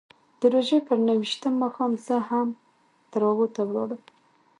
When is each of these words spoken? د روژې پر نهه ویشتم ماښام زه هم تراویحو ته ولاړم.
د 0.39 0.41
روژې 0.53 0.79
پر 0.87 0.97
نهه 1.05 1.15
ویشتم 1.21 1.53
ماښام 1.61 1.91
زه 2.05 2.15
هم 2.29 2.47
تراویحو 3.11 3.53
ته 3.55 3.61
ولاړم. 3.67 4.01